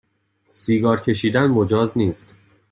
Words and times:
سیگار 0.47 0.99
کشیدن 0.99 1.47
مجاز 1.47 1.97
نیست 1.97 2.35